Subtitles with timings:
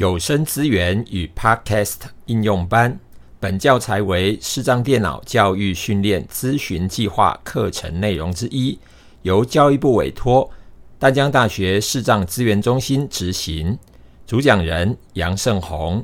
[0.00, 2.98] 有声资源与 Podcast 应用班，
[3.38, 8.78] 本教材为视障电脑教育训练咨询计划课程内容之一，
[9.20, 10.50] 由教育部委托
[10.98, 13.78] 淡江大学视障资源中心执行。
[14.26, 16.02] 主讲人杨胜宏。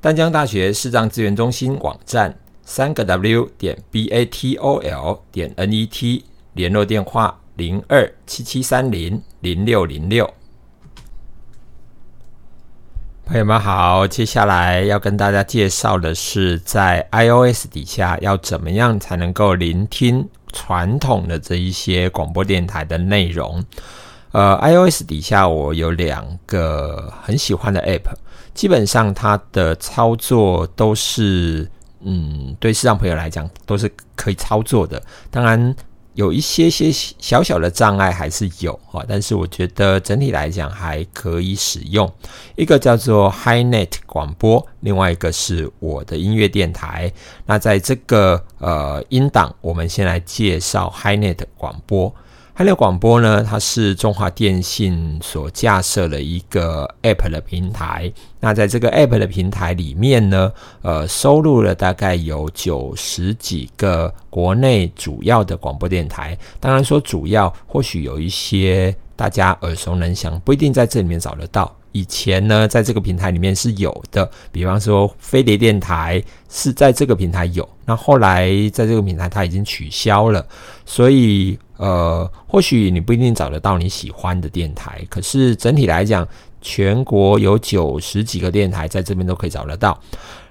[0.00, 2.34] 淡江大学视障资源中心网站：
[2.64, 6.24] 三个 W 点 B A T O L 点 N E T，
[6.54, 10.32] 联络电话：零二七七三零零六零六。
[13.26, 23.64] 朋友们好，接下来要跟大家介绍的是，在 iOS 底下要怎么样才能够聆听传统的这一些广播电台的内容。
[24.30, 28.14] 呃，iOS 底下我有两个很喜欢的 App，
[28.54, 31.68] 基本上它的操作都是，
[32.02, 35.02] 嗯，对视障朋友来讲都是可以操作的。
[35.32, 35.74] 当然。
[36.16, 42.10] 有一些些小小的障碍还是有哈，但是我觉得整体来讲还可以使用。
[42.56, 47.12] 一个叫做 HiNet 广播，另外一个是我的音乐电台。
[47.44, 52.12] 那在这个呃音档，我们先来介绍 HiNet 广播。
[52.58, 58.10] 海流广播呢，它是中华电信所架设的一个 App 的平台。
[58.40, 66.34] 那在这个 App 的平台里面呢，呃，收录了大概有九十几个国内主要的广播电台。
[66.58, 71.70] 当然说主要，或许有一些大家耳熟能详，不一定在这里面找得到。
[71.92, 77.68] 以前呢，在这个平台里面是有的，比方说飞碟电台是在这个平台有。
[77.84, 80.46] 那后来在这个平台它已经取消了，
[80.86, 81.58] 所以。
[81.76, 86.26] 呃，或许你不一定找得到你喜欢的电台，可是整体来讲，
[86.60, 89.98] 全国有九十几个电台在这边都可以找得到。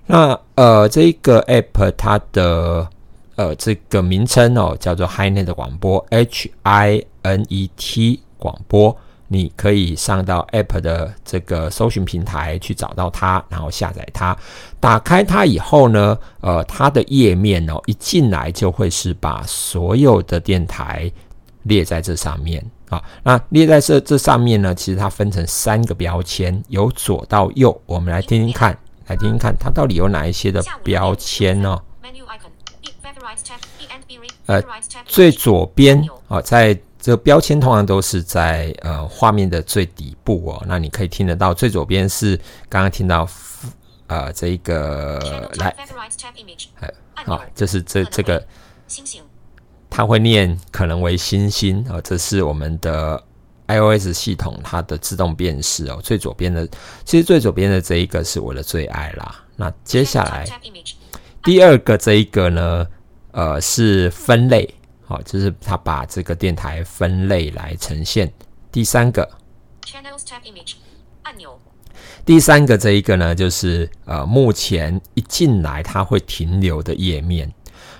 [0.05, 2.87] 那呃，这个 app 它的
[3.35, 8.95] 呃这个名称哦，叫做 HiNet 广播，H I N E T 广播。
[9.27, 14.37] 你可以上到 App 的这个搜寻平台去找到它，然后下载它。
[14.79, 21.11] 打开它以后呢，呃，它的页面哦，一进来就会是把所有的电台
[21.63, 23.01] 列在这上面啊。
[23.23, 27.75] 那列在这这上面呢，其实它分成三个标签，由左到右。
[27.87, 31.81] 我们来听听看，来听听看，它到底有哪一些的标签呢？
[34.45, 34.61] 呃，
[35.05, 36.79] 最左边啊，在。
[37.05, 42.35] 这个标签通常都是在呃画面的最底部哦，那你可以听得到最左边是
[42.67, 43.29] 刚刚听到
[44.07, 45.75] 呃这一个来，
[47.13, 48.43] 好，这是这这个
[48.87, 49.21] 星星，
[49.87, 53.23] 它会念可能为星星哦，这是我们的
[53.67, 56.67] iOS 系统它的自动辨识哦，最左边的
[57.03, 59.43] 其实最左边的这一个是我的最爱啦。
[59.55, 60.43] 那接下来
[61.43, 62.87] 第二个这一个呢，
[63.29, 64.67] 呃是分类。
[65.07, 68.31] 好，就是他把这个电台分类来呈现。
[68.71, 69.21] 第三个
[71.21, 71.59] 按钮，
[72.25, 77.53] 第三个这一个呢，就是呃，目前一进来它会停留的页面。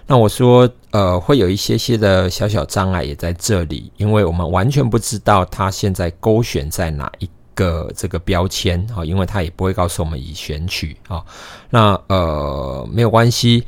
[0.08, 11.24] 那我说呃，会有一些些的小小障碍也在这里，因为我们完全不知道它现在勾选在哪一个这个标签啊，因为它也不会告诉我们已选取啊。
[11.70, 13.64] 那呃，没有关系。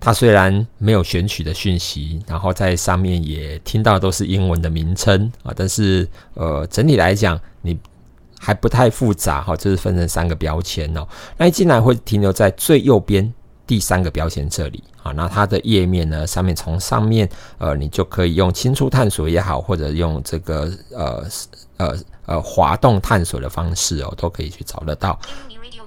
[0.00, 7.78] 它虽然没有选取的讯息，然后在上面也听到都是英文的名称啊，但是呃，整体来讲你
[8.38, 11.06] 还不太复杂哈，就是分成三个标签哦。
[11.36, 13.30] 那一进来会停留在最右边
[13.66, 17.28] 第三个标签这里啊，那它的页面呢，上面从上面
[17.58, 21.24] 呃，你就可以用轻触探索也好，或者用这个呃
[21.80, 25.18] 呃呃滑动探索的方式哦，都可以去找得到。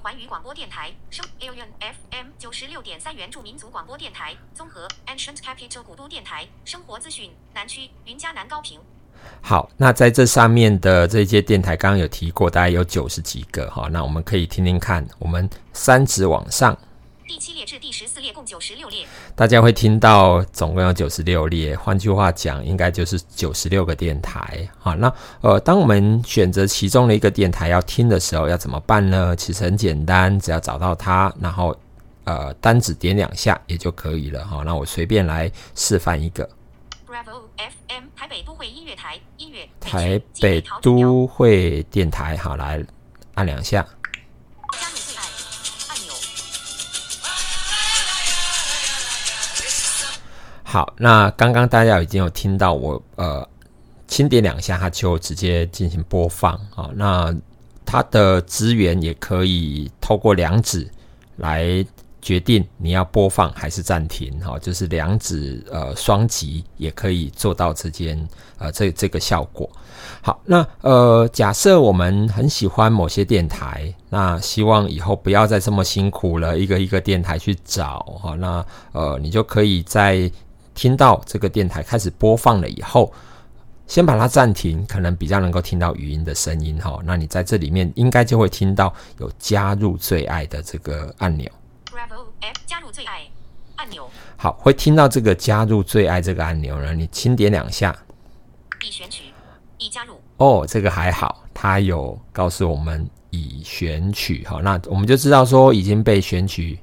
[0.02, 8.78] 环宇广播电台，声 FM 九十六点三原住民族广播电台，综合 Ancient Capital 古都电台，生活资讯南区云嘉南高频。
[9.40, 13.88] 好，那在这上面的这些电台，刚刚有提过，大概有九十几个哈。
[13.90, 16.76] 那我们可以听听看，我们三指往上。
[17.34, 21.76] 第七列至第十四列共九十六列，大家会听到总共有九十六列。
[21.76, 24.68] 换句话讲，应该就是九十六个电台。
[24.78, 29.34] 好，那呃，当我们选择其中的一个电台要听的时候，要怎么办呢？
[29.34, 31.76] 其实很简单，只要找到它，然后
[32.22, 34.46] 呃单指点两下也就可以了。
[34.46, 36.48] 好，那我随便来示范一个。
[37.04, 42.36] Bravo FM 台北都会音乐台音乐台北都会电台。
[42.36, 42.80] 好，来
[43.34, 43.84] 按两下。
[50.74, 53.48] 好，那刚刚大家已经有听到我呃
[54.08, 56.90] 轻点两下，它就直接进行播放啊。
[56.96, 57.32] 那
[57.86, 60.90] 它的资源也可以透过两指
[61.36, 61.86] 来
[62.20, 68.28] 决定你要播放还是暂停，哈，就是两指呃双击也可以做到之间
[68.58, 69.70] 呃这这个效果。
[70.22, 80.28] 好，那呃假设我们很喜欢某些电台，那希望以后不要再这么辛苦了，一个一个电台去找哈，那呃你就可以在
[80.74, 83.12] 听到这个电台开始播放了以后，
[83.86, 86.98] 先把它暂停，可能比较能够听到语音的声音哈。
[87.04, 91.50] 那你在这里面应该就会听到有加入最爱的这个按钮。
[92.66, 93.22] 加入最爱
[93.76, 97.96] 按钮，好，会听到这个加入最爱这个按钮呢，你轻点两下，
[98.84, 99.24] 已选取，
[99.78, 100.20] 已加入。
[100.36, 106.78] 哦，这个还好，它有告诉我们已选取，哈，那我们就知道说已经被选取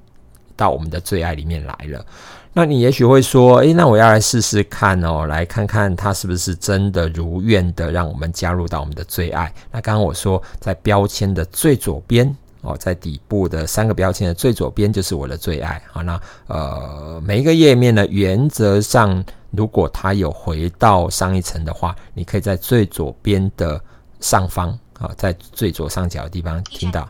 [0.62, 2.06] 到我们的最爱里面来了。
[2.54, 9.52] 那你也许会说，诶，那我要来试试看哦，来看看它是不是真的如愿的让我们加入到我们的最爱。
[9.72, 12.36] 那刚刚我说在标签的最左边。
[12.64, 15.82] 哦，在底部的三个标签的最左边就是我的最爱。
[15.92, 23.82] 好，那呃，每一个页面呢，原则上如果它有回到上一层的话，你可以在最左边的
[24.20, 24.70] 上方
[25.00, 27.10] 啊，在最左上角的地方听到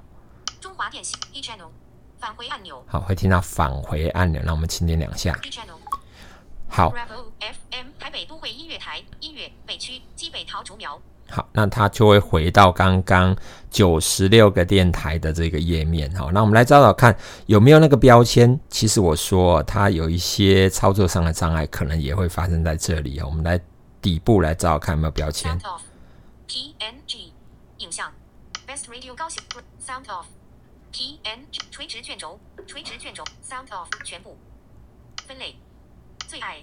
[0.61, 1.67] 中华电信 E channel
[2.21, 2.81] 返回按钮。
[2.87, 5.37] 好，会听到返回按钮，那我们轻点两下。
[6.69, 6.93] 好。
[7.39, 11.01] FM 台北都会音乐台音乐北区基北桃竹苗。
[11.29, 13.35] 好，那它就会回到刚刚
[13.71, 16.13] 九十六个电台的这个页面。
[16.15, 18.59] 好，那我们来找找看有没有那个标签。
[18.69, 23.59] 其实我说它有一些操作上的障碍，可能也会发生在这里我们来
[23.99, 25.59] 底部来找找看有没有标签。
[26.47, 27.31] PNG
[27.77, 28.11] 影像
[28.67, 29.41] Best Radio 高兴
[29.83, 30.25] Sound Off
[30.91, 34.37] PNG 垂直卷轴垂直卷轴 Sound Off 全部
[35.25, 35.55] 分类
[36.27, 36.57] 最爱。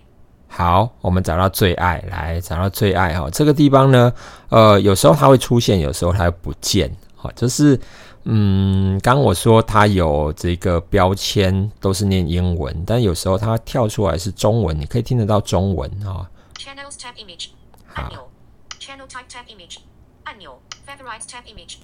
[0.49, 3.29] 好，我们找到最爱，来找到最爱哈。
[3.31, 4.13] 这个地方呢，
[4.49, 6.95] 呃，有时候它会出现，有时候它会不见。
[7.17, 7.79] 好，就是，
[8.25, 16.31] 嗯，刚我说它有这个标签都是念英文，但有时候它跳出来是中文，你可以听得到中文哈。
[16.55, 17.49] Channels tab image
[17.95, 18.31] 按钮
[18.79, 19.79] ，Channel type tab image
[20.25, 21.77] 按钮，Favorites tab image。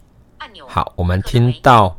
[0.66, 1.96] 好，我们听到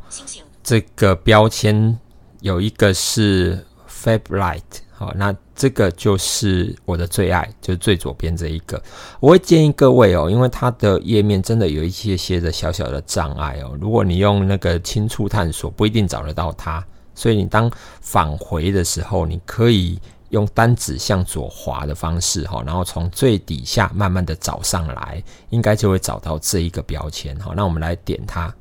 [0.62, 1.98] 这个标签
[2.40, 4.60] 有一个是 Favorite。
[4.98, 8.82] 好，那这个就是我的最爱，就是最左边这一个。
[9.20, 13.76] 我会建议各位哦，因为它的页面真的有一些些的小小的障碍哦。
[13.78, 16.82] 如果你用那个轻触探索，不一定找得到它。
[17.14, 19.98] 所以你当返回的时候，你可以
[20.36, 27.34] 用单指向左滑的方式哈，然后从最底下慢慢的找上来，应该就会找到这一个标签。
[27.38, 28.54] 哈，那我们来点它。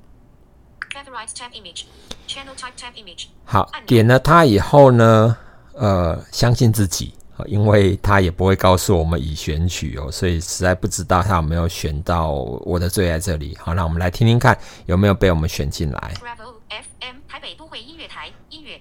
[3.43, 5.37] 好，点了它以后呢？
[5.73, 7.13] 呃，相信自己
[7.47, 13.57] 因为它也不会告诉我们已选取哦，所以实在不知道它有没有选到我的最爱这里。
[13.59, 16.13] 好，那我们来听听看有没有被我们选进来。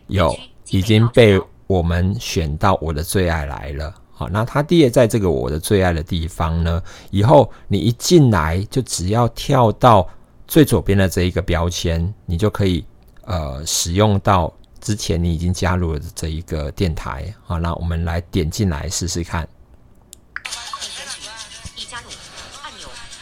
[0.06, 0.38] 有
[0.68, 3.94] 已经被我们选到我的最爱来了。
[4.12, 10.08] 好，那它列在这个我的最爱的地方呢，以后你一进来就只要跳到
[10.46, 12.84] 最左边的这一个标签，你就可以
[13.24, 14.52] 呃使用到。
[14.80, 19.48] 之前你已经加入了这一个电台，好，那我们来点进来试试看。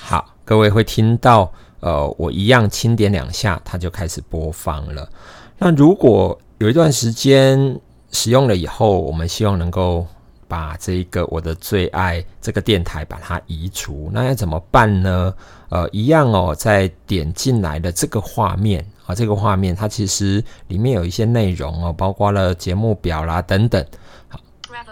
[0.00, 5.09] 好，各位会听到，呃，我一样轻点两下，它就开始播放了。
[5.56, 7.81] 那如果有一段时间
[8.12, 10.06] 使用了以后，我们希望能够
[10.47, 15.35] 把这一个我的最爱这个电台把它移除，那要怎么办呢？
[15.70, 18.87] 呃，一样哦，在点进来的这个画面。
[19.05, 23.85] 啊，这个画面它其实里面有一些内容哦，包括了节目表啦等等。
[24.28, 24.38] 好，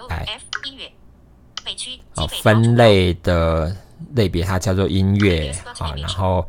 [0.08, 0.26] 来，
[2.16, 3.72] 哦，分类的
[4.16, 6.44] 类别它叫做音乐啊，然后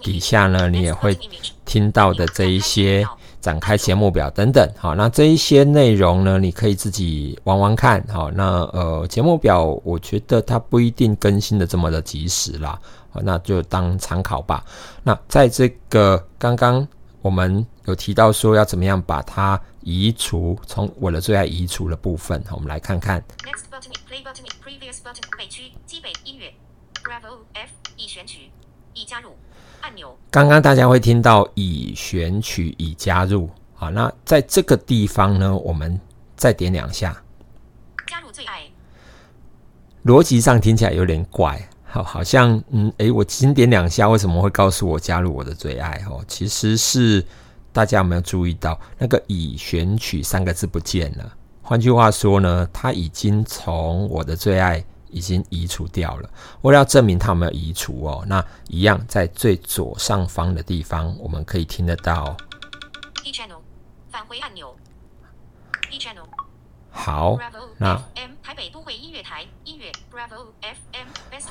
[0.00, 1.18] 底下呢你也会
[1.64, 3.04] 听到的这一些
[3.40, 4.68] 展开节目表等等。
[4.76, 8.04] 好，那这一些内容呢，你可以自己玩玩看。
[8.08, 12.78] 好，那呃节目表我觉得它不一定更新的这么的及时啦，
[13.22, 14.64] 那就当参考吧。
[15.02, 16.86] 那在这个刚刚。
[17.22, 23.22] 我们有提到说要怎么样把它移除，从我的最爱移除的部分，我们来看看。
[23.44, 26.50] Next button, play button, previous button, 北区基北音乐
[27.04, 28.50] ，Bravo F 已选取，
[28.94, 29.30] 已加入
[29.80, 30.16] 按钮。
[30.30, 33.48] 刚刚大家会听到已选取，已加入。
[33.74, 35.98] 好，那在这个地方呢，我们
[36.36, 37.16] 再点两下。
[38.06, 38.62] 加入最爱。
[40.04, 41.60] 逻辑上听起来有点怪。
[41.84, 46.04] 好，好像嗯，诶，我轻点两下，为什么会告诉我加入我的最爱？
[46.08, 47.24] 哦，其实是
[47.72, 51.32] 大家有没有注意到那个已选取三个字不见了？
[51.62, 56.30] 换句话说呢，它已经从我的最爱已经移除掉了。
[56.62, 62.36] 为了要证明它有没有移除哦，那一样在最左上方的地方，我们可以听得到。
[63.24, 63.58] channel
[64.10, 64.74] 返回按钮。
[66.92, 67.36] 好，
[67.78, 68.00] 那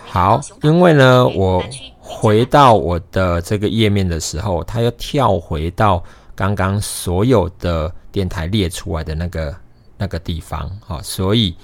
[0.08, 1.64] 好，因为呢，我
[2.00, 6.02] 回到我的这个页面的时候，它又跳回到
[6.36, 9.56] 刚刚所有的电台列出来的那个
[9.98, 11.56] 那个地方啊，所以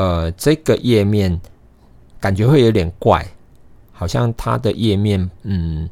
[0.00, 1.40] 呃，这个页面
[2.18, 3.26] 感觉会有点怪，
[3.92, 5.88] 好像它的页面嗯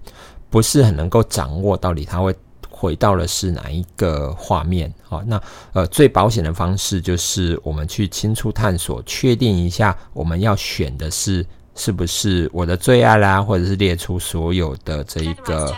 [0.50, 2.34] 不是很能够掌握到底它会。
[2.80, 4.94] 回到的是哪一个画面？
[5.02, 15.74] 好，那呃最保险的方式就是我们去清楚探索，确定一下我们要选的是是不是我的最爱啦，或者是列出所有的这一个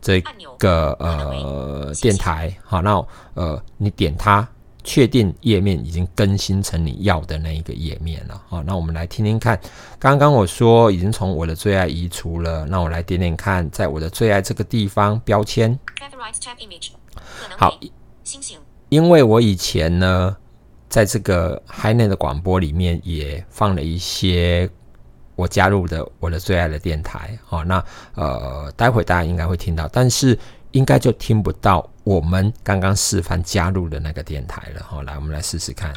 [0.00, 0.18] 这
[0.58, 2.50] 个呃电台。
[2.64, 4.48] 好，那呃你点它。
[4.82, 9.60] 确定页面已经更新成你要的那一个页面了好，那我们来听听看。
[9.98, 15.78] 刚刚我说已经从我的最爱移除了，那我来点点看，在我的最爱这个地方标签。
[17.56, 17.78] 好，
[18.88, 20.36] 因为我以前呢，
[20.88, 24.68] 在这个 HiNet 的广播里面也放了一些
[25.36, 27.38] 我加入的我的最爱的电台。
[27.44, 27.84] 好，那
[28.14, 30.38] 呃，待会大家应该会听到，但是。
[30.72, 34.82] 应该就听不到我们刚刚示范加入的那个电台了。
[34.82, 35.92] 好，来，我们来试试看。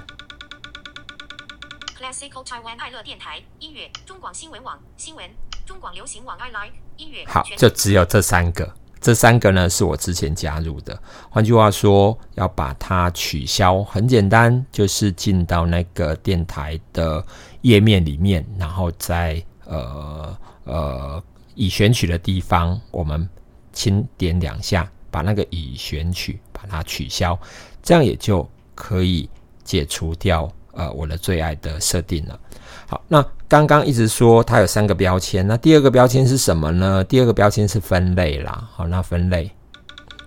[1.97, 5.29] Classical Taiwan 爱乐电台音乐，中广新闻网新闻，
[5.65, 7.25] 中广流行网 I Like 音乐。
[7.25, 11.01] 好，就只有这三个，这三个呢是我之前加入的。
[11.29, 17.25] 换句话说，要把它取消，很简单，就是进到那个电台的
[17.61, 21.23] 页面里面，然后在呃呃
[21.55, 23.27] 已选取的地方，我们。
[23.75, 27.39] 轻点两下，把那个已选取把它取消，
[27.83, 29.29] 这样也就可以
[29.63, 32.39] 解除掉呃我的最爱的设定了。
[32.87, 37.03] 好，那刚刚一直说它有三个标签，那第二个标签是什么呢？
[37.03, 38.67] 第二个标签是分类啦。
[38.73, 39.51] 好，那分类，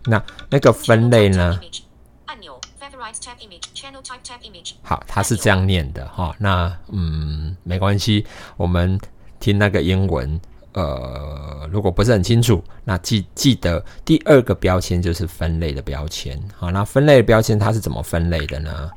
[0.04, 1.58] 那那个分类呢？
[4.82, 6.32] 好，它是这样念的哈。
[6.38, 8.24] 那嗯，没关系，
[8.56, 8.96] 我们
[9.40, 10.40] 听那个英文。
[10.76, 16.38] 呃，如果不是很清楚，那记记得第二个标签就是分类的标签。
[16.54, 18.90] 好，那分类的标签它是怎么分类的呢？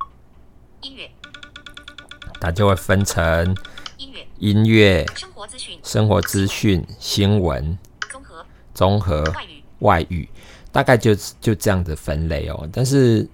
[0.82, 1.10] 音乐，
[2.42, 3.56] 它就会分成
[3.96, 7.78] 音乐、音乐、生活资讯、生活资讯、新闻、
[8.12, 10.30] 综合、综合、外语、外语，
[10.74, 12.70] 大概就就这样子分类哦。
[12.74, 13.26] 但是。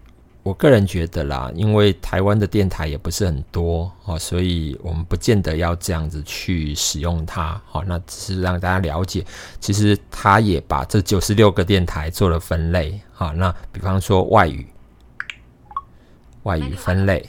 [0.46, 7.60] 我个人觉得啦，因为台湾的电台也不是很多哦，所以我们不见得要这样子去使用它。
[7.66, 9.26] 好，那只是让大家了解，
[9.60, 13.02] 其实它也把这九十六个电台做了分类。
[13.12, 14.68] 好，那比方说外语，
[16.44, 17.28] 外语分类，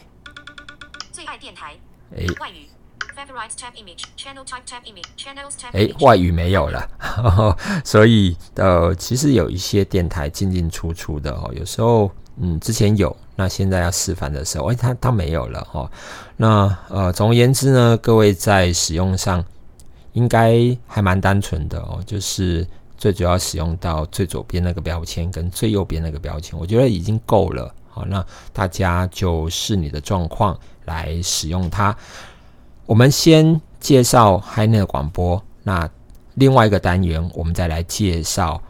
[1.11, 1.75] 最爱电台，
[2.15, 2.69] 哎，外语
[5.73, 6.87] 哎，外语没有了，
[7.83, 12.13] 所以呃，其实有一些电台进进出出的哦，有时候。
[12.39, 15.91] 嗯，之前有，那现在要示范的时候，哎，它它没有了哈。
[16.37, 19.43] 那呃，总而言之呢，各位在使用上
[20.13, 22.67] 应该还蛮单纯的哦，就是
[22.99, 27.75] 最主要使用到最左边那个标签跟最右边那个标签，我觉得已经够了。
[27.89, 31.97] 好，那大家就视你的状况来使用它。
[32.85, 35.89] 我们先介绍 HiNet 广播，那
[36.35, 38.61] 另外一个单元我们再来介绍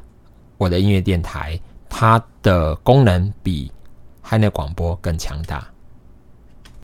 [0.57, 1.61] 我的音乐电台。
[1.89, 3.71] 它的功能比
[4.21, 5.67] 海内广播更强大。